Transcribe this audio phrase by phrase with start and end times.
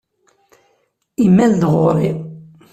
[1.25, 2.11] Imal-d ɣur-i.